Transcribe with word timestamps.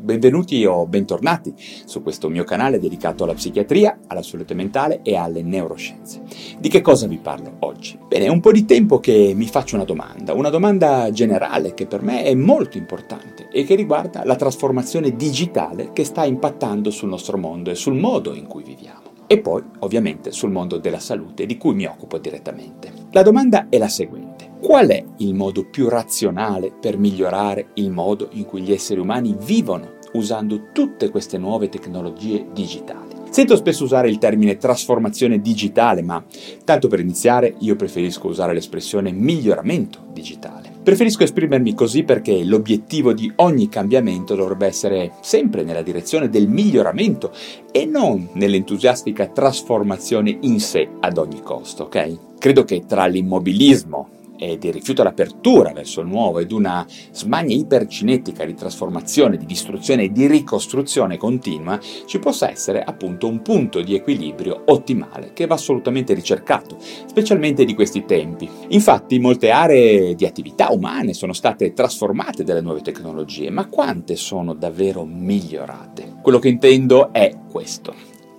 Benvenuti 0.00 0.64
o 0.64 0.86
bentornati 0.86 1.52
su 1.56 2.04
questo 2.04 2.28
mio 2.28 2.44
canale 2.44 2.78
dedicato 2.78 3.24
alla 3.24 3.34
psichiatria, 3.34 3.98
alla 4.06 4.22
salute 4.22 4.54
mentale 4.54 5.00
e 5.02 5.16
alle 5.16 5.42
neuroscienze. 5.42 6.22
Di 6.56 6.68
che 6.68 6.80
cosa 6.80 7.08
vi 7.08 7.18
parlo 7.18 7.56
oggi? 7.60 7.98
Bene, 8.06 8.26
è 8.26 8.28
un 8.28 8.38
po' 8.38 8.52
di 8.52 8.64
tempo 8.64 9.00
che 9.00 9.32
mi 9.34 9.48
faccio 9.48 9.74
una 9.74 9.84
domanda, 9.84 10.34
una 10.34 10.50
domanda 10.50 11.10
generale 11.10 11.74
che 11.74 11.86
per 11.86 12.02
me 12.02 12.22
è 12.22 12.32
molto 12.34 12.78
importante 12.78 13.48
e 13.50 13.64
che 13.64 13.74
riguarda 13.74 14.24
la 14.24 14.36
trasformazione 14.36 15.16
digitale 15.16 15.90
che 15.92 16.04
sta 16.04 16.24
impattando 16.24 16.92
sul 16.92 17.08
nostro 17.08 17.36
mondo 17.36 17.72
e 17.72 17.74
sul 17.74 17.96
modo 17.96 18.34
in 18.34 18.46
cui 18.46 18.62
viviamo. 18.62 19.16
E 19.26 19.40
poi, 19.40 19.62
ovviamente, 19.80 20.30
sul 20.30 20.52
mondo 20.52 20.78
della 20.78 21.00
salute 21.00 21.44
di 21.44 21.58
cui 21.58 21.74
mi 21.74 21.86
occupo 21.86 22.18
direttamente. 22.18 22.92
La 23.10 23.22
domanda 23.22 23.66
è 23.68 23.76
la 23.78 23.88
seguente. 23.88 24.38
Qual 24.60 24.88
è 24.88 25.04
il 25.18 25.34
modo 25.34 25.68
più 25.68 25.88
razionale 25.88 26.72
per 26.72 26.98
migliorare 26.98 27.68
il 27.74 27.90
modo 27.90 28.28
in 28.32 28.44
cui 28.44 28.62
gli 28.62 28.72
esseri 28.72 28.98
umani 28.98 29.36
vivono 29.38 29.97
usando 30.12 30.68
tutte 30.72 31.10
queste 31.10 31.38
nuove 31.38 31.68
tecnologie 31.68 32.46
digitali? 32.52 33.16
Sento 33.30 33.56
spesso 33.56 33.84
usare 33.84 34.08
il 34.08 34.18
termine 34.18 34.56
trasformazione 34.56 35.40
digitale, 35.40 36.02
ma 36.02 36.24
tanto 36.64 36.88
per 36.88 37.00
iniziare 37.00 37.54
io 37.58 37.76
preferisco 37.76 38.26
usare 38.26 38.54
l'espressione 38.54 39.12
miglioramento 39.12 40.06
digitale. 40.12 40.72
Preferisco 40.82 41.22
esprimermi 41.22 41.74
così 41.74 42.02
perché 42.02 42.42
l'obiettivo 42.42 43.12
di 43.12 43.30
ogni 43.36 43.68
cambiamento 43.68 44.34
dovrebbe 44.34 44.66
essere 44.66 45.12
sempre 45.20 45.62
nella 45.62 45.82
direzione 45.82 46.30
del 46.30 46.48
miglioramento 46.48 47.30
e 47.70 47.84
non 47.84 48.30
nell'entusiastica 48.32 49.26
trasformazione 49.26 50.38
in 50.40 50.58
sé 50.60 50.88
ad 51.00 51.18
ogni 51.18 51.42
costo, 51.42 51.84
ok? 51.84 52.38
Credo 52.38 52.64
che 52.64 52.84
tra 52.86 53.04
l'immobilismo 53.04 54.08
e 54.38 54.56
di 54.56 54.70
rifiuto 54.70 55.02
all'apertura 55.02 55.72
verso 55.72 56.00
il 56.00 56.06
nuovo 56.06 56.38
ed 56.38 56.52
una 56.52 56.86
smania 57.10 57.56
ipercinetica 57.56 58.44
di 58.44 58.54
trasformazione, 58.54 59.36
di 59.36 59.46
distruzione 59.46 60.04
e 60.04 60.12
di 60.12 60.26
ricostruzione 60.26 61.16
continua, 61.16 61.78
ci 62.06 62.18
possa 62.18 62.50
essere 62.50 62.82
appunto 62.82 63.26
un 63.26 63.42
punto 63.42 63.82
di 63.82 63.94
equilibrio 63.94 64.62
ottimale 64.66 65.32
che 65.32 65.46
va 65.46 65.54
assolutamente 65.54 66.14
ricercato, 66.14 66.76
specialmente 66.78 67.64
di 67.64 67.74
questi 67.74 68.04
tempi. 68.04 68.48
Infatti 68.68 69.18
molte 69.18 69.50
aree 69.50 70.14
di 70.14 70.24
attività 70.24 70.70
umane 70.70 71.12
sono 71.12 71.32
state 71.32 71.72
trasformate 71.72 72.44
dalle 72.44 72.60
nuove 72.60 72.80
tecnologie, 72.80 73.50
ma 73.50 73.66
quante 73.66 74.16
sono 74.16 74.54
davvero 74.54 75.04
migliorate? 75.04 76.16
Quello 76.22 76.38
che 76.38 76.48
intendo 76.48 77.12
è 77.12 77.32
questo. 77.50 77.94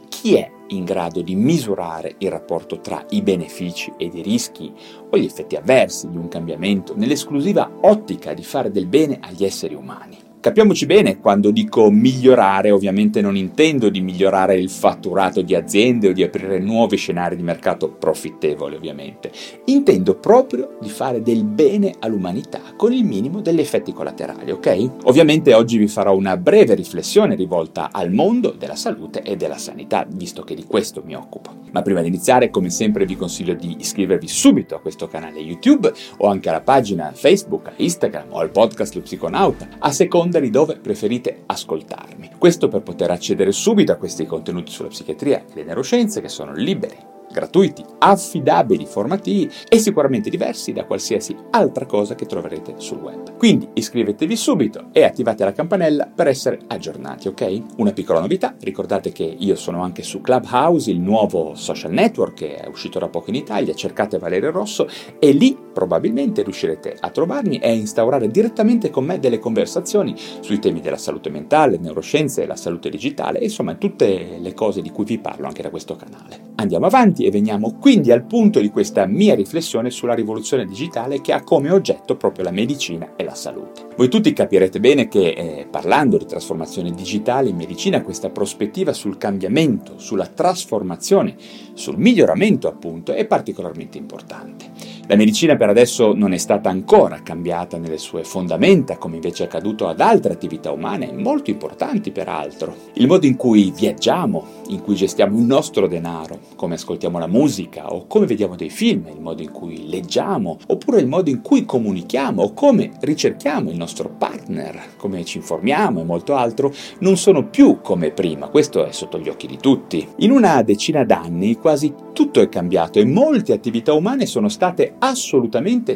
Chi 0.08 0.36
è 0.36 0.58
in 0.70 0.84
grado 0.84 1.22
di 1.22 1.36
misurare 1.36 2.16
il 2.20 2.30
rapporto 2.30 2.80
tra 2.80 3.06
i 3.10 3.22
benefici 3.22 3.94
ed 3.98 4.16
i 4.16 4.22
rischi 4.22 4.74
o 5.10 5.18
gli 5.18 5.26
effetti 5.26 5.56
avversi 5.56 6.10
di 6.10 6.18
un 6.18 6.28
cambiamento 6.28 6.96
nell'esclusiva 6.96 7.70
ottica 7.82 8.34
di 8.34 8.44
fare 8.44 8.72
del 8.72 8.88
bene 8.88 9.20
agli 9.22 9.44
esseri 9.44 9.76
umani. 9.76 10.29
Capiamoci 10.42 10.86
bene, 10.86 11.20
quando 11.20 11.52
dico 11.52 11.92
migliorare 11.92 12.72
ovviamente 12.72 13.20
non 13.20 13.36
intendo 13.36 13.90
di 13.90 14.00
migliorare 14.00 14.56
il 14.56 14.70
fatturato 14.70 15.42
di 15.42 15.54
aziende 15.54 16.08
o 16.08 16.12
di 16.14 16.24
aprire 16.24 16.60
nuovi 16.60 16.96
scenari 16.96 17.36
di 17.36 17.44
mercato 17.44 17.90
profittevoli 17.90 18.78
ovviamente, 18.78 19.32
intendo 19.66 20.16
proprio 20.16 20.78
di 20.80 20.88
fare 20.88 21.22
del 21.22 21.44
bene 21.44 21.94
all'umanità 22.00 22.62
con 22.78 22.94
il 22.94 23.04
minimo 23.04 23.42
degli 23.42 23.60
effetti 23.60 23.92
collaterali, 23.92 24.52
ok? 24.52 24.90
Ovviamente 25.04 25.54
oggi 25.54 25.78
vi 25.78 25.90
farò 25.90 26.16
una 26.16 26.38
breve 26.38 26.74
riflessione 26.74 27.36
rivolta 27.36 27.90
al 27.92 28.10
mondo 28.10 28.52
della 28.52 28.78
salute 28.78 29.22
e 29.24 29.36
della 29.36 29.58
sanità, 29.58 30.08
visto 30.10 30.44
che 30.44 30.56
di 30.56 30.64
questo 30.64 31.04
mi 31.06 31.16
occupo. 31.16 31.58
Ma 31.72 31.82
prima 31.82 32.02
di 32.02 32.08
iniziare, 32.08 32.50
come 32.50 32.70
sempre, 32.70 33.06
vi 33.06 33.18
consiglio 33.18 33.54
di 33.54 33.76
iscrivervi 33.78 34.28
subito 34.28 34.74
a 34.74 34.80
questo 34.80 35.08
canale 35.08 35.40
YouTube 35.40 35.92
o 36.18 36.28
anche 36.28 36.48
alla 36.50 36.62
pagina 36.62 37.12
Facebook, 37.14 37.74
Instagram 37.76 38.28
o 38.30 38.40
al 38.40 38.50
podcast 38.50 38.96
Lo 38.96 39.02
Psiconauta, 39.02 39.68
a 39.78 39.92
seconda 39.92 40.29
di 40.38 40.52
dove 40.52 40.78
preferite 40.78 41.44
ascoltarmi. 41.48 42.34
Questo 42.38 42.68
per 42.68 42.82
poter 42.84 43.10
accedere 43.10 43.52
subito 43.52 43.92
a 43.92 43.96
questi 43.96 44.28
contenuti 44.28 44.72
sulla 44.72 44.90
psichiatria 44.90 45.40
e 45.40 45.56
le 45.56 45.64
neuroscienze 45.64 46.22
che 46.22 46.30
sono 46.30 46.54
liberi 46.54 47.18
gratuiti, 47.32 47.84
affidabili, 48.00 48.86
formativi 48.86 49.50
e 49.68 49.78
sicuramente 49.78 50.30
diversi 50.30 50.74
da 50.74 50.86
qualsiasi 50.86 51.36
altra 51.52 51.86
cosa 51.86 52.16
che 52.16 52.26
troverete 52.26 52.76
sul 52.78 52.98
web. 52.98 53.38
Quindi 53.38 53.70
iscrivetevi 53.74 54.36
subito 54.36 54.90
e 54.92 55.04
attivate 55.04 55.44
la 55.44 55.54
campanella 55.54 56.12
per 56.14 56.28
essere 56.28 56.60
aggiornati, 56.68 57.28
ok? 57.28 57.62
Una 57.78 57.94
piccola 57.94 58.20
novità, 58.20 58.56
ricordate 58.60 59.12
che 59.12 59.24
io 59.24 59.56
sono 59.56 59.84
anche 59.84 60.04
su 60.04 60.22
Clubhouse, 60.22 60.92
il 60.92 61.00
nuovo 61.00 61.54
social 61.56 61.92
network 61.92 62.34
che 62.34 62.56
è 62.56 62.68
uscito 62.68 63.00
da 63.00 63.08
poco 63.08 63.30
in 63.30 63.36
Italia, 63.36 63.74
cercate 63.74 64.18
Valerio 64.18 64.52
Rosso 64.52 64.88
e 65.20 65.32
lì 65.32 65.58
probabilmente 65.80 66.44
riuscirete 66.44 66.98
a 67.00 67.10
trovarmi 67.10 67.58
e 67.60 67.70
a 67.70 67.74
instaurare 67.74 68.28
direttamente 68.30 68.90
con 68.90 69.06
me 69.06 69.18
delle 69.18 69.40
conversazioni 69.40 70.14
sui 70.42 70.60
temi 70.60 70.82
della 70.82 70.98
salute 70.98 71.30
mentale, 71.30 71.78
neuroscienze 71.78 72.46
la 72.46 72.58
salute 72.58 72.90
digitale, 72.90 73.40
insomma 73.40 73.76
tutte 73.76 74.40
le 74.42 74.54
cose 74.54 74.82
di 74.82 74.90
cui 74.90 75.06
vi 75.06 75.20
parlo 75.20 75.48
anche 75.48 75.62
da 75.62 75.70
questo 75.70 75.96
canale. 75.96 76.48
Andiamo 76.56 76.88
avanti 76.88 77.24
e 77.24 77.32
veniamo 77.32 77.78
quindi 77.80 78.12
al 78.12 78.26
punto 78.26 78.60
di 78.60 78.70
questa 78.70 79.06
mia 79.06 79.36
riflessione 79.36 79.90
sulla 79.90 80.14
rivoluzione 80.14 80.66
digitale 80.66 81.22
che 81.22 81.32
ha 81.32 81.44
come 81.44 81.72
oggetto 81.72 82.18
proprio 82.18 82.44
la 82.44 82.52
medicina 82.52 83.14
e 83.16 83.24
la 83.24 83.34
salute. 83.34 83.88
Voi 83.96 84.10
tutti 84.10 84.34
capirete 84.34 84.82
bene 84.82 85.08
che 85.08 85.30
eh, 85.30 85.68
parlando 85.72 86.18
di 86.18 86.26
trasformazione 86.26 86.92
digitale 86.92 87.48
in 87.48 87.56
medicina 87.56 88.02
questa 88.02 88.30
prospettiva 88.30 88.92
sul 88.92 89.18
cambiamento, 89.18 89.98
sulla 89.98 90.26
trasformazione, 90.26 91.36
sul 91.74 91.98
miglioramento 91.98 92.68
appunto 92.68 93.14
è 93.14 93.26
particolarmente 93.26 93.98
importante. 93.98 94.98
La 95.08 95.16
medicina 95.16 95.56
per 95.56 95.69
adesso 95.70 96.14
non 96.14 96.34
è 96.34 96.38
stata 96.38 96.70
ancora 96.70 97.22
cambiata 97.22 97.78
nelle 97.78 97.98
sue 97.98 98.24
fondamenta, 98.24 98.98
come 98.98 99.16
invece 99.16 99.44
è 99.44 99.46
accaduto 99.48 99.88
ad 99.88 100.00
altre 100.00 100.34
attività 100.34 100.72
umane, 100.72 101.12
molto 101.12 101.50
importanti 101.50 102.12
peraltro. 102.12 102.76
Il 102.94 103.08
modo 103.08 103.26
in 103.26 103.36
cui 103.36 103.74
viaggiamo, 103.76 104.46
in 104.70 104.82
cui 104.82 104.96
gestiamo 104.96 105.38
il 105.38 105.44
nostro 105.44 105.88
denaro, 105.88 106.40
come 106.56 106.76
ascoltiamo 106.76 107.20
la 107.20 107.28
musica 107.28 107.92
o 107.94 108.06
come 108.08 108.26
vediamo 108.26 108.56
dei 108.56 108.70
film, 108.70 109.08
il 109.08 109.22
modo 109.22 109.42
in 109.42 109.52
cui 109.52 109.90
leggiamo, 109.90 110.58
oppure 110.68 111.00
il 111.00 111.08
modo 111.08 111.30
in 111.30 111.42
cui 111.42 111.66
comunichiamo 111.66 112.42
o 112.42 112.54
come 112.54 112.92
ricerchiamo 113.00 113.70
il 113.70 113.78
nostro 113.78 114.10
partner, 114.10 114.96
come 114.98 115.26
ci 115.26 115.38
informiamo 115.38 116.02
e 116.02 116.06
molto 116.06 116.36
altro, 116.36 116.72
non 117.00 117.18
sono 117.18 117.48
più 117.48 117.80
come 117.82 118.12
prima, 118.12 118.48
questo 118.48 118.86
è 118.86 118.92
sotto 118.92 119.20
gli 119.20 119.30
occhi 119.30 119.48
di 119.48 119.58
tutti. 119.58 120.08
In 120.18 120.32
una 120.32 120.62
decina 120.62 121.04
d'anni 121.04 121.56
quasi 121.56 121.94
tutto 122.14 122.42
è 122.42 122.50
cambiato 122.50 123.00
e 123.00 123.06
molte 123.06 123.54
attività 123.54 123.94
umane 123.94 124.26
sono 124.26 124.50
state 124.50 124.96
assolutamente 125.00 125.49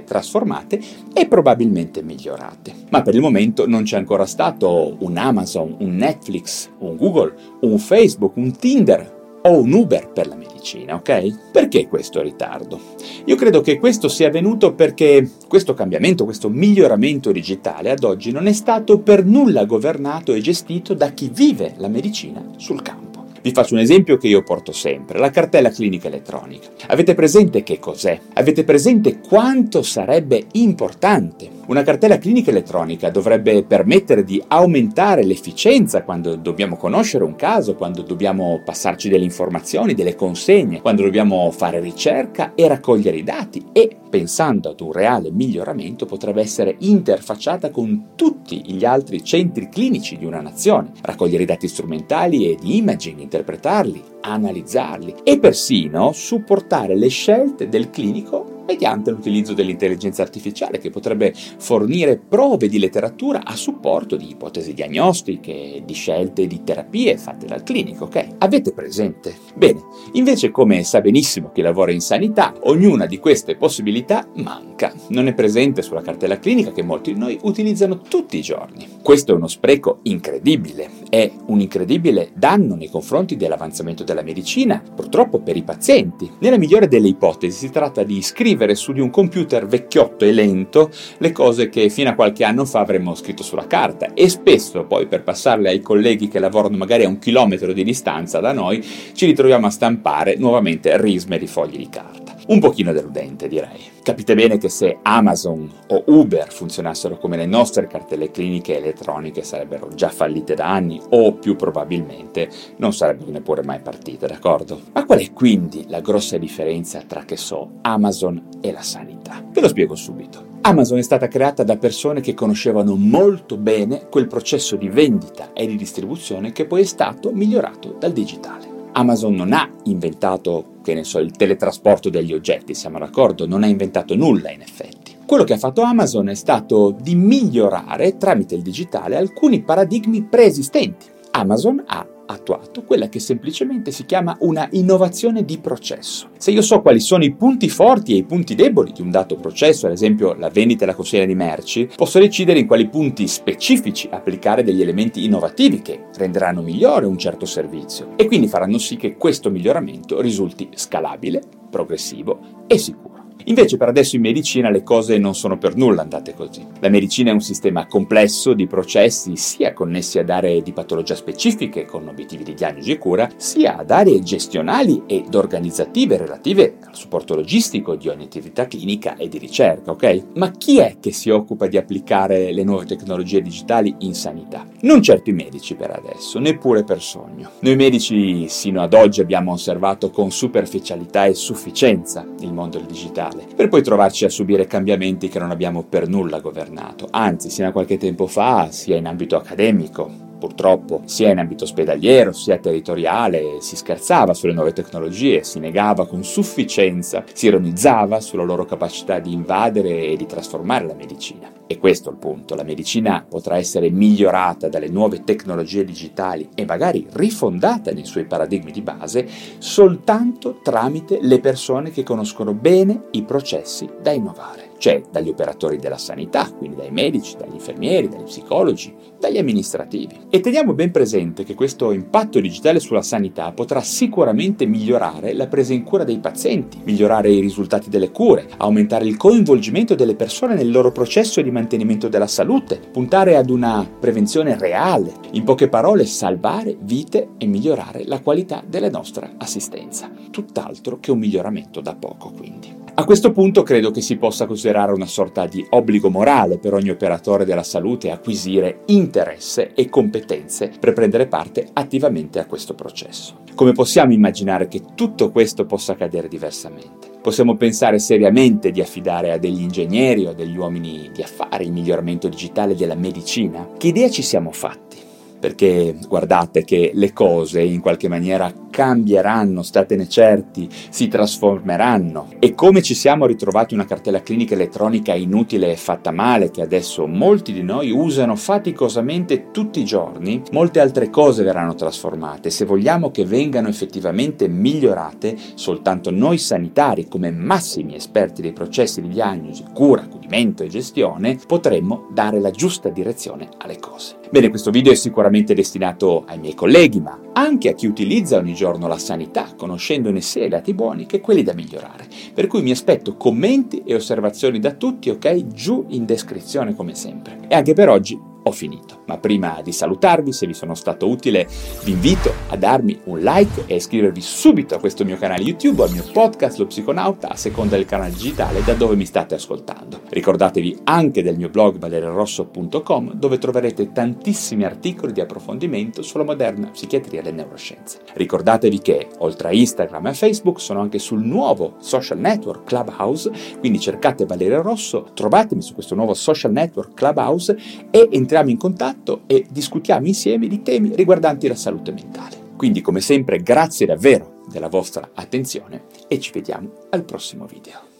trasformate 0.03 0.79
e 1.13 1.27
probabilmente 1.27 2.01
migliorate. 2.01 2.73
Ma 2.89 3.01
per 3.01 3.15
il 3.15 3.21
momento 3.21 3.67
non 3.67 3.83
c'è 3.83 3.97
ancora 3.97 4.25
stato 4.25 4.97
un 4.99 5.17
Amazon, 5.17 5.75
un 5.79 5.95
Netflix, 5.95 6.69
un 6.79 6.95
Google, 6.95 7.33
un 7.61 7.77
Facebook, 7.77 8.35
un 8.35 8.51
Tinder 8.51 9.21
o 9.45 9.59
un 9.59 9.73
Uber 9.73 10.09
per 10.09 10.27
la 10.27 10.35
medicina, 10.35 10.95
ok? 10.95 11.51
Perché 11.51 11.87
questo 11.87 12.21
ritardo? 12.21 12.79
Io 13.25 13.35
credo 13.35 13.61
che 13.61 13.77
questo 13.77 14.07
sia 14.07 14.27
avvenuto 14.27 14.73
perché 14.73 15.29
questo 15.47 15.73
cambiamento, 15.73 16.23
questo 16.23 16.49
miglioramento 16.49 17.31
digitale 17.31 17.91
ad 17.91 18.03
oggi 18.03 18.31
non 18.31 18.47
è 18.47 18.53
stato 18.53 18.99
per 18.99 19.25
nulla 19.25 19.65
governato 19.65 20.33
e 20.33 20.39
gestito 20.39 20.93
da 20.93 21.09
chi 21.09 21.29
vive 21.33 21.73
la 21.77 21.89
medicina 21.89 22.43
sul 22.57 22.81
campo. 22.81 23.12
Vi 23.43 23.51
faccio 23.51 23.73
un 23.73 23.81
esempio 23.81 24.15
che 24.15 24.29
io 24.29 24.41
porto 24.41 24.71
sempre, 24.71 25.19
la 25.19 25.29
cartella 25.29 25.69
clinica 25.69 26.07
elettronica. 26.07 26.69
Avete 26.87 27.13
presente 27.13 27.61
che 27.61 27.77
cos'è? 27.77 28.17
Avete 28.35 28.63
presente 28.63 29.19
quanto 29.19 29.81
sarebbe 29.81 30.45
importante? 30.53 31.49
Una 31.65 31.81
cartella 31.81 32.17
clinica 32.17 32.51
elettronica 32.51 33.09
dovrebbe 33.09 33.63
permettere 33.63 34.25
di 34.25 34.43
aumentare 34.47 35.23
l'efficienza 35.23 36.03
quando 36.03 36.35
dobbiamo 36.35 36.75
conoscere 36.75 37.23
un 37.23 37.35
caso, 37.35 37.75
quando 37.75 38.01
dobbiamo 38.01 38.59
passarci 38.65 39.07
delle 39.07 39.23
informazioni, 39.23 39.93
delle 39.93 40.13
consegne, 40.13 40.81
quando 40.81 41.03
dobbiamo 41.03 41.49
fare 41.51 41.79
ricerca 41.79 42.51
e 42.53 42.67
raccogliere 42.67 43.15
i 43.15 43.23
dati. 43.23 43.67
E, 43.71 43.95
pensando 44.09 44.71
ad 44.71 44.81
un 44.81 44.91
reale 44.91 45.31
miglioramento, 45.31 46.05
potrebbe 46.05 46.41
essere 46.41 46.75
interfacciata 46.79 47.71
con 47.71 48.09
tutti 48.15 48.61
gli 48.65 48.83
altri 48.83 49.23
centri 49.23 49.69
clinici 49.69 50.17
di 50.17 50.25
una 50.25 50.41
nazione, 50.41 50.91
raccogliere 51.01 51.43
i 51.43 51.47
dati 51.47 51.69
strumentali 51.69 52.51
e 52.51 52.57
di 52.59 52.75
imaging, 52.75 53.21
interpretarli, 53.21 54.03
analizzarli 54.19 55.15
e 55.23 55.39
persino 55.39 56.11
supportare 56.11 56.97
le 56.97 57.07
scelte 57.07 57.69
del 57.69 57.89
clinico 57.89 58.52
mediante 58.65 59.11
l'utilizzo 59.11 59.53
dell'intelligenza 59.53 60.21
artificiale 60.21 60.79
che 60.79 60.89
potrebbe 60.89 61.33
fornire 61.33 62.17
prove 62.17 62.67
di 62.67 62.79
letteratura 62.79 63.43
a 63.43 63.55
supporto 63.55 64.15
di 64.15 64.29
ipotesi 64.29 64.73
diagnostiche, 64.73 65.81
di 65.85 65.93
scelte 65.93 66.47
di 66.47 66.63
terapie 66.63 67.17
fatte 67.17 67.45
dal 67.45 67.63
clinico, 67.63 68.05
ok? 68.05 68.27
Avete 68.39 68.73
presente? 68.73 69.35
Bene, 69.55 69.81
invece 70.13 70.51
come 70.51 70.83
sa 70.83 71.01
benissimo 71.01 71.51
chi 71.51 71.61
lavora 71.61 71.91
in 71.91 72.01
sanità, 72.01 72.53
ognuna 72.61 73.05
di 73.05 73.19
queste 73.19 73.55
possibilità 73.55 74.27
manca, 74.35 74.93
non 75.09 75.27
è 75.27 75.33
presente 75.33 75.81
sulla 75.81 76.01
cartella 76.01 76.39
clinica 76.39 76.71
che 76.71 76.83
molti 76.83 77.13
di 77.13 77.19
noi 77.19 77.39
utilizzano 77.43 78.01
tutti 78.01 78.37
i 78.37 78.41
giorni. 78.41 78.87
Questo 79.01 79.31
è 79.31 79.35
uno 79.35 79.47
spreco 79.47 79.99
incredibile, 80.03 80.89
è 81.09 81.31
un 81.47 81.59
incredibile 81.59 82.31
danno 82.33 82.75
nei 82.75 82.89
confronti 82.89 83.35
dell'avanzamento 83.35 84.03
della 84.03 84.23
medicina, 84.23 84.81
purtroppo 84.93 85.39
per 85.39 85.57
i 85.57 85.63
pazienti. 85.63 86.29
Nella 86.39 86.57
migliore 86.57 86.87
delle 86.87 87.07
ipotesi 87.07 87.57
si 87.57 87.69
tratta 87.69 88.03
di 88.03 88.21
scrivere 88.53 88.75
su 88.75 88.93
di 88.93 88.99
un 88.99 89.09
computer 89.09 89.65
vecchiotto 89.65 90.25
e 90.25 90.31
lento 90.31 90.91
le 91.17 91.31
cose 91.31 91.69
che 91.69 91.89
fino 91.89 92.09
a 92.09 92.13
qualche 92.13 92.43
anno 92.43 92.65
fa 92.65 92.81
avremmo 92.81 93.15
scritto 93.15 93.41
sulla 93.41 93.65
carta 93.65 94.13
e 94.13 94.29
spesso 94.29 94.85
poi 94.85 95.07
per 95.07 95.23
passarle 95.23 95.69
ai 95.69 95.81
colleghi 95.81 96.27
che 96.27 96.39
lavorano 96.39 96.77
magari 96.77 97.03
a 97.03 97.07
un 97.07 97.17
chilometro 97.17 97.73
di 97.73 97.83
distanza 97.83 98.39
da 98.39 98.53
noi 98.53 98.85
ci 99.13 99.25
ritroviamo 99.25 99.65
a 99.65 99.71
stampare 99.71 100.35
nuovamente 100.37 101.01
risme 101.01 101.39
di 101.39 101.47
fogli 101.47 101.77
di 101.77 101.89
carta. 101.89 102.22
Un 102.45 102.59
pochino 102.59 102.91
deludente, 102.91 103.47
direi. 103.47 103.79
Capite 104.01 104.35
bene 104.35 104.57
che 104.57 104.67
se 104.67 104.97
Amazon 105.01 105.71
o 105.87 106.03
Uber 106.07 106.51
funzionassero 106.51 107.17
come 107.17 107.37
le 107.37 107.45
nostre 107.45 107.87
cartelle 107.87 108.31
cliniche 108.31 108.77
elettroniche 108.77 109.43
sarebbero 109.43 109.87
già 109.93 110.09
fallite 110.09 110.53
da 110.53 110.69
anni 110.69 111.01
o 111.11 111.35
più 111.35 111.55
probabilmente 111.55 112.49
non 112.77 112.93
sarebbero 112.93 113.31
neppure 113.31 113.63
mai 113.63 113.79
partite, 113.79 114.27
d'accordo? 114.27 114.81
Ma 114.91 115.05
qual 115.05 115.19
è 115.19 115.31
quindi 115.31 115.85
la 115.87 116.01
grossa 116.01 116.37
differenza 116.37 117.01
tra, 117.07 117.23
che 117.23 117.37
so, 117.37 117.75
Amazon 117.81 118.49
e 118.59 118.73
la 118.73 118.81
sanità? 118.81 119.41
Ve 119.49 119.61
lo 119.61 119.69
spiego 119.69 119.95
subito. 119.95 120.51
Amazon 120.65 120.97
è 120.97 121.01
stata 121.01 121.29
creata 121.29 121.63
da 121.63 121.77
persone 121.77 122.19
che 122.19 122.33
conoscevano 122.33 122.95
molto 122.95 123.57
bene 123.57 124.07
quel 124.09 124.27
processo 124.27 124.75
di 124.75 124.89
vendita 124.89 125.53
e 125.53 125.65
di 125.65 125.77
distribuzione 125.77 126.51
che 126.51 126.65
poi 126.65 126.81
è 126.81 126.85
stato 126.85 127.31
migliorato 127.31 127.95
dal 127.97 128.11
digitale. 128.11 128.72
Amazon 128.93 129.33
non 129.33 129.53
ha 129.53 129.69
inventato, 129.85 130.75
che 130.83 130.93
ne 130.93 131.03
so, 131.03 131.19
il 131.19 131.31
teletrasporto 131.31 132.09
degli 132.09 132.33
oggetti, 132.33 132.73
siamo 132.75 132.99
d'accordo? 132.99 133.47
Non 133.47 133.63
ha 133.63 133.67
inventato 133.67 134.15
nulla 134.15 134.51
in 134.51 134.61
effetti. 134.61 135.15
Quello 135.25 135.43
che 135.43 135.53
ha 135.53 135.57
fatto 135.57 135.81
Amazon 135.81 136.29
è 136.29 136.35
stato 136.35 136.95
di 136.99 137.15
migliorare 137.15 138.17
tramite 138.17 138.55
il 138.55 138.61
digitale 138.61 139.15
alcuni 139.15 139.63
paradigmi 139.63 140.23
preesistenti. 140.23 141.07
Amazon 141.31 141.83
ha 141.87 142.05
attuato 142.33 142.83
quella 142.83 143.09
che 143.09 143.19
semplicemente 143.19 143.91
si 143.91 144.05
chiama 144.05 144.35
una 144.41 144.67
innovazione 144.71 145.45
di 145.45 145.57
processo. 145.59 146.29
Se 146.37 146.51
io 146.51 146.61
so 146.61 146.81
quali 146.81 146.99
sono 146.99 147.23
i 147.23 147.33
punti 147.33 147.69
forti 147.69 148.13
e 148.13 148.17
i 148.17 148.23
punti 148.23 148.55
deboli 148.55 148.91
di 148.91 149.01
un 149.01 149.11
dato 149.11 149.35
processo, 149.35 149.85
ad 149.85 149.93
esempio 149.93 150.33
la 150.33 150.49
vendita 150.49 150.83
e 150.83 150.87
la 150.87 150.95
consegna 150.95 151.25
di 151.25 151.35
merci, 151.35 151.89
posso 151.95 152.19
decidere 152.19 152.59
in 152.59 152.67
quali 152.67 152.89
punti 152.89 153.27
specifici 153.27 154.09
applicare 154.11 154.63
degli 154.63 154.81
elementi 154.81 155.23
innovativi 155.23 155.81
che 155.81 156.05
renderanno 156.15 156.61
migliore 156.61 157.05
un 157.05 157.17
certo 157.17 157.45
servizio 157.45 158.17
e 158.17 158.25
quindi 158.25 158.47
faranno 158.47 158.77
sì 158.77 158.97
che 158.97 159.15
questo 159.15 159.49
miglioramento 159.49 160.19
risulti 160.19 160.69
scalabile, 160.73 161.41
progressivo 161.69 162.65
e 162.67 162.77
sicuro. 162.77 163.12
Invece 163.45 163.77
per 163.77 163.89
adesso 163.89 164.15
in 164.15 164.21
medicina 164.21 164.69
le 164.69 164.83
cose 164.83 165.17
non 165.17 165.35
sono 165.35 165.57
per 165.57 165.75
nulla 165.75 166.01
andate 166.01 166.33
così. 166.33 166.65
La 166.79 166.89
medicina 166.89 167.31
è 167.31 167.33
un 167.33 167.41
sistema 167.41 167.87
complesso 167.87 168.53
di 168.53 168.67
processi 168.67 169.35
sia 169.35 169.73
connessi 169.73 170.19
ad 170.19 170.29
aree 170.29 170.61
di 170.61 170.71
patologia 170.71 171.15
specifiche 171.15 171.85
con 171.85 172.07
obiettivi 172.07 172.43
di 172.43 172.53
diagnosi 172.53 172.91
e 172.91 172.97
cura, 172.97 173.29
sia 173.35 173.77
ad 173.77 173.91
aree 173.91 174.21
gestionali 174.21 175.03
ed 175.07 175.33
organizzative 175.35 176.17
relative 176.17 176.77
al 176.85 176.95
supporto 176.95 177.35
logistico 177.35 177.95
di 177.95 178.07
ogni 178.07 178.25
attività 178.25 178.67
clinica 178.67 179.15
e 179.15 179.27
di 179.27 179.37
ricerca, 179.37 179.91
ok? 179.91 180.25
Ma 180.35 180.51
chi 180.51 180.79
è 180.79 180.97
che 180.99 181.11
si 181.11 181.29
occupa 181.29 181.67
di 181.67 181.77
applicare 181.77 182.53
le 182.53 182.63
nuove 182.63 182.85
tecnologie 182.85 183.41
digitali 183.41 183.95
in 183.99 184.13
sanità? 184.13 184.65
Non 184.81 185.01
certo 185.01 185.29
i 185.29 185.33
medici 185.33 185.75
per 185.75 185.91
adesso, 185.91 186.39
neppure 186.39 186.83
per 186.83 187.01
sogno. 187.01 187.51
Noi 187.59 187.75
medici 187.75 188.47
sino 188.47 188.81
ad 188.81 188.93
oggi 188.93 189.21
abbiamo 189.21 189.51
osservato 189.51 190.09
con 190.09 190.31
superficialità 190.31 191.25
e 191.25 191.33
sufficienza 191.33 192.25
il 192.39 192.53
mondo 192.53 192.77
del 192.77 192.87
digitale 192.87 193.32
mondiale, 193.33 193.53
per 193.55 193.67
poi 193.67 193.81
trovarci 193.81 194.25
a 194.25 194.29
subire 194.29 194.67
cambiamenti 194.67 195.27
che 195.27 195.39
non 195.39 195.51
abbiamo 195.51 195.83
per 195.83 196.07
nulla 196.07 196.39
governato. 196.39 197.07
Anzi, 197.11 197.49
sino 197.49 197.67
a 197.67 197.71
qualche 197.71 197.97
tempo 197.97 198.27
fa, 198.27 198.71
sia 198.71 198.95
in 198.95 199.07
ambito 199.07 199.35
accademico, 199.35 200.31
purtroppo, 200.43 201.03
sia 201.05 201.31
in 201.31 201.37
ambito 201.37 201.63
ospedaliero 201.63 202.33
sia 202.33 202.57
territoriale, 202.57 203.61
si 203.61 203.77
scherzava 203.77 204.33
sulle 204.33 204.51
nuove 204.51 204.73
tecnologie, 204.73 205.41
si 205.43 205.59
negava 205.59 206.05
con 206.05 206.25
sufficienza, 206.25 207.23
si 207.31 207.45
ironizzava 207.45 208.19
sulla 208.19 208.43
loro 208.43 208.65
capacità 208.65 209.19
di 209.19 209.31
invadere 209.31 210.07
e 210.07 210.17
di 210.17 210.25
trasformare 210.25 210.85
la 210.85 210.95
medicina. 210.95 211.49
E 211.65 211.77
questo 211.77 212.09
è 212.09 212.11
il 212.11 212.17
punto, 212.17 212.55
la 212.55 212.63
medicina 212.63 213.25
potrà 213.27 213.55
essere 213.55 213.89
migliorata 213.89 214.67
dalle 214.67 214.89
nuove 214.89 215.23
tecnologie 215.23 215.85
digitali 215.85 216.49
e 216.53 216.65
magari 216.65 217.07
rifondata 217.13 217.91
nei 217.93 218.05
suoi 218.05 218.25
paradigmi 218.25 218.71
di 218.71 218.81
base 218.81 219.25
soltanto 219.59 220.59
tramite 220.61 221.19
le 221.21 221.39
persone 221.39 221.91
che 221.91 222.03
conoscono 222.03 222.53
bene 222.53 223.05
i 223.11 223.23
processi 223.23 223.87
da 224.01 224.11
innovare 224.11 224.72
cioè 224.77 225.01
dagli 225.11 225.29
operatori 225.29 225.77
della 225.77 225.97
sanità, 225.97 226.49
quindi 226.51 226.77
dai 226.77 226.91
medici, 226.91 227.35
dagli 227.37 227.53
infermieri, 227.53 228.09
dagli 228.09 228.23
psicologi, 228.23 228.93
dagli 229.19 229.37
amministrativi. 229.37 230.19
E 230.29 230.39
teniamo 230.39 230.73
ben 230.73 230.91
presente 230.91 231.43
che 231.43 231.55
questo 231.55 231.91
impatto 231.91 232.39
digitale 232.39 232.79
sulla 232.79 233.01
sanità 233.01 233.51
potrà 233.51 233.81
sicuramente 233.81 234.65
migliorare 234.65 235.33
la 235.33 235.47
presa 235.47 235.73
in 235.73 235.83
cura 235.83 236.03
dei 236.03 236.19
pazienti, 236.19 236.81
migliorare 236.83 237.31
i 237.31 237.39
risultati 237.39 237.89
delle 237.89 238.11
cure, 238.11 238.47
aumentare 238.57 239.05
il 239.05 239.17
coinvolgimento 239.17 239.95
delle 239.95 240.15
persone 240.15 240.55
nel 240.55 240.71
loro 240.71 240.91
processo 240.91 241.41
di 241.41 241.51
mantenimento 241.51 242.07
della 242.07 242.27
salute, 242.27 242.79
puntare 242.91 243.35
ad 243.35 243.49
una 243.49 243.87
prevenzione 243.99 244.57
reale, 244.57 245.13
in 245.31 245.43
poche 245.43 245.69
parole 245.69 246.05
salvare 246.05 246.75
vite 246.79 247.29
e 247.37 247.45
migliorare 247.45 248.03
la 248.05 248.19
qualità 248.19 248.63
della 248.67 248.89
nostra 248.89 249.33
assistenza. 249.37 250.11
Tutt'altro 250.29 250.99
che 250.99 251.11
un 251.11 251.19
miglioramento 251.19 251.81
da 251.81 251.95
poco, 251.95 252.31
quindi. 252.31 252.82
A 252.95 253.05
questo 253.05 253.31
punto 253.31 253.63
credo 253.63 253.89
che 253.89 254.01
si 254.01 254.17
possa 254.17 254.45
considerare 254.45 254.91
una 254.93 255.07
sorta 255.07 255.47
di 255.47 255.65
obbligo 255.71 256.11
morale 256.11 256.59
per 256.59 256.75
ogni 256.75 256.91
operatore 256.91 257.43
della 257.43 257.63
salute 257.63 258.11
acquisire 258.11 258.81
interesse 258.85 259.73
e 259.73 259.89
competenze 259.89 260.71
per 260.79 260.93
prendere 260.93 261.25
parte 261.25 261.67
attivamente 261.73 262.37
a 262.37 262.45
questo 262.45 262.75
processo. 262.75 263.39
Come 263.55 263.71
possiamo 263.71 264.13
immaginare 264.13 264.67
che 264.67 264.81
tutto 264.93 265.31
questo 265.31 265.65
possa 265.65 265.93
accadere 265.93 266.27
diversamente? 266.27 267.09
Possiamo 267.19 267.55
pensare 267.55 267.97
seriamente 267.97 268.69
di 268.69 268.79
affidare 268.79 269.31
a 269.31 269.39
degli 269.39 269.61
ingegneri 269.61 270.27
o 270.27 270.29
a 270.29 270.33
degli 270.33 270.55
uomini 270.55 271.09
di 271.11 271.23
affari 271.23 271.65
il 271.65 271.71
miglioramento 271.71 272.27
digitale 272.27 272.75
della 272.75 272.95
medicina? 272.95 273.69
Che 273.75 273.87
idea 273.87 274.09
ci 274.11 274.21
siamo 274.21 274.51
fatti? 274.51 275.12
Perché 275.43 275.97
guardate 276.07 276.63
che 276.63 276.91
le 276.93 277.11
cose 277.11 277.61
in 277.61 277.81
qualche 277.81 278.07
maniera 278.07 278.49
cambieranno, 278.69 279.61
statene 279.61 280.07
certi, 280.07 280.69
si 280.89 281.09
trasformeranno. 281.09 282.29
E 282.39 282.55
come 282.55 282.81
ci 282.81 282.95
siamo 282.95 283.25
ritrovati 283.25 283.73
una 283.73 283.83
cartella 283.85 284.23
clinica 284.23 284.53
elettronica 284.53 285.13
inutile 285.13 285.73
e 285.73 285.75
fatta 285.75 286.11
male 286.11 286.49
che 286.49 286.61
adesso 286.61 287.07
molti 287.07 287.51
di 287.51 287.61
noi 287.61 287.91
usano 287.91 288.37
faticosamente 288.37 289.51
tutti 289.51 289.81
i 289.81 289.85
giorni, 289.85 290.41
molte 290.51 290.79
altre 290.79 291.09
cose 291.09 291.43
verranno 291.43 291.75
trasformate. 291.75 292.49
Se 292.49 292.63
vogliamo 292.63 293.11
che 293.11 293.25
vengano 293.25 293.67
effettivamente 293.67 294.47
migliorate, 294.47 295.35
soltanto 295.55 296.09
noi 296.09 296.37
sanitari, 296.37 297.09
come 297.09 297.31
massimi 297.31 297.95
esperti 297.95 298.41
dei 298.41 298.53
processi 298.53 299.01
di 299.01 299.09
diagnosi, 299.09 299.65
cura, 299.73 300.07
accudimento 300.23 300.63
e 300.63 300.67
gestione, 300.67 301.37
potremmo 301.45 302.07
dare 302.11 302.39
la 302.39 302.51
giusta 302.51 302.89
direzione 302.89 303.49
alle 303.57 303.77
cose. 303.79 304.19
Bene, 304.29 304.49
questo 304.49 304.71
video 304.71 304.91
è 304.91 304.95
sicuramente 304.95 305.53
destinato 305.53 306.23
ai 306.25 306.39
miei 306.39 306.55
colleghi, 306.55 306.99
ma 306.99 307.19
anche 307.33 307.69
a 307.69 307.73
chi 307.73 307.85
utilizza 307.87 308.37
ogni 308.37 308.53
giorno 308.53 308.87
la 308.87 308.97
sanità, 308.97 309.53
conoscendone 309.55 310.21
sia 310.21 310.45
i 310.45 310.49
lati 310.49 310.73
buoni 310.73 311.05
che 311.05 311.19
quelli 311.19 311.43
da 311.43 311.53
migliorare. 311.53 312.07
Per 312.33 312.47
cui 312.47 312.61
mi 312.61 312.71
aspetto 312.71 313.15
commenti 313.15 313.83
e 313.85 313.95
osservazioni 313.95 314.59
da 314.59 314.71
tutti, 314.71 315.09
ok? 315.09 315.47
Giù 315.47 315.85
in 315.89 316.05
descrizione 316.05 316.75
come 316.75 316.95
sempre. 316.95 317.39
E 317.47 317.55
anche 317.55 317.73
per 317.73 317.89
oggi 317.89 318.19
ho 318.43 318.51
finito. 318.51 319.02
Ma 319.05 319.17
prima 319.17 319.59
di 319.63 319.71
salutarvi, 319.71 320.31
se 320.31 320.47
vi 320.47 320.53
sono 320.53 320.75
stato 320.75 321.07
utile, 321.07 321.47
vi 321.83 321.91
invito 321.91 322.31
a 322.49 322.57
darmi 322.57 322.99
un 323.05 323.19
like 323.19 323.63
e 323.65 323.73
a 323.73 323.77
iscrivervi 323.77 324.21
subito 324.21 324.75
a 324.75 324.79
questo 324.79 325.03
mio 325.03 325.17
canale 325.17 325.43
YouTube 325.43 325.81
o 325.81 325.85
al 325.85 325.91
mio 325.91 326.05
podcast 326.11 326.57
Lo 326.57 326.67
Psiconauta 326.67 327.29
a 327.29 327.35
seconda 327.35 327.75
del 327.75 327.85
canale 327.85 328.11
digitale 328.11 328.63
da 328.63 328.73
dove 328.73 328.95
mi 328.95 329.05
state 329.05 329.35
ascoltando. 329.35 330.01
Ricordatevi 330.09 330.79
anche 330.85 331.21
del 331.21 331.37
mio 331.37 331.49
blog 331.49 331.77
valeriorosso.com 331.77 333.13
dove 333.13 333.37
troverete 333.37 333.91
tantissimi 333.91 334.63
articoli 334.63 335.11
di 335.11 335.21
approfondimento 335.21 336.01
sulla 336.01 336.23
moderna 336.23 336.69
psichiatria 336.69 337.19
e 337.19 337.23
le 337.23 337.31
neuroscienze. 337.31 337.99
Ricordatevi 338.13 338.79
che 338.79 339.07
oltre 339.19 339.49
a 339.49 339.53
Instagram 339.53 340.07
e 340.07 340.13
Facebook 340.13 340.61
sono 340.61 340.81
anche 340.81 340.99
sul 340.99 341.23
nuovo 341.23 341.75
social 341.79 342.19
network 342.19 342.63
Clubhouse, 342.63 343.31
quindi 343.59 343.79
cercate 343.79 344.25
Valerio 344.25 344.61
Rosso, 344.61 345.07
trovatemi 345.13 345.61
su 345.61 345.73
questo 345.73 345.95
nuovo 345.95 346.13
social 346.13 346.51
network 346.51 346.93
Clubhouse 346.93 347.57
e 347.91 348.07
entriamo 348.11 348.49
in 348.49 348.57
contatto 348.57 348.92
contatto 348.93 349.23
e 349.27 349.45
discutiamo 349.49 350.07
insieme 350.07 350.47
di 350.47 350.61
temi 350.61 350.95
riguardanti 350.95 351.47
la 351.47 351.55
salute 351.55 351.91
mentale. 351.91 352.51
Quindi 352.55 352.81
come 352.81 353.01
sempre 353.01 353.41
grazie 353.41 353.87
davvero 353.87 354.41
della 354.47 354.69
vostra 354.69 355.09
attenzione 355.13 355.85
e 356.07 356.19
ci 356.19 356.31
vediamo 356.31 356.87
al 356.91 357.03
prossimo 357.03 357.45
video. 357.45 357.91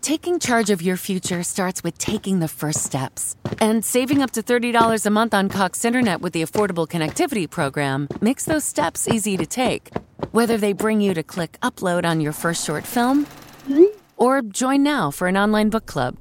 Taking 0.00 0.38
charge 0.38 0.72
of 0.72 0.82
your 0.82 0.96
future 0.96 1.42
starts 1.42 1.82
with 1.84 1.96
taking 1.96 2.40
the 2.40 2.48
first 2.48 2.80
steps. 2.80 3.36
And 3.60 3.84
saving 3.84 4.22
up 4.22 4.30
to 4.32 4.42
$30 4.42 5.06
a 5.06 5.10
month 5.10 5.34
on 5.34 5.48
Cox 5.48 5.84
Internet 5.84 6.20
with 6.20 6.32
the 6.32 6.42
Affordable 6.42 6.86
Connectivity 6.86 7.46
Program 7.46 8.08
makes 8.20 8.44
those 8.44 8.64
steps 8.64 9.06
easy 9.08 9.36
to 9.36 9.46
take. 9.46 9.90
Whether 10.32 10.58
they 10.58 10.72
bring 10.72 11.00
you 11.00 11.14
to 11.14 11.22
click 11.22 11.58
upload 11.62 12.04
on 12.04 12.20
your 12.20 12.32
first 12.32 12.64
short 12.64 12.86
film 12.86 13.26
hmm? 13.68 13.84
or 14.16 14.42
join 14.42 14.82
now 14.82 15.10
for 15.12 15.28
an 15.28 15.36
online 15.36 15.68
book 15.68 15.86
club. 15.86 16.16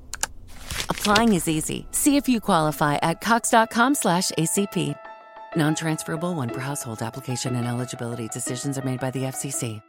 Applying 1.00 1.34
is 1.34 1.48
easy. 1.48 1.88
See 1.92 2.16
if 2.18 2.28
you 2.28 2.40
qualify 2.40 2.98
at 3.02 3.22
cox.com/acp. 3.22 4.96
Non-transferable 5.56 6.36
one 6.36 6.50
per 6.50 6.62
household 6.62 7.02
application 7.02 7.56
and 7.56 7.68
eligibility 7.68 8.28
decisions 8.28 8.78
are 8.78 8.86
made 8.86 9.00
by 9.00 9.12
the 9.12 9.26
FCC. 9.26 9.82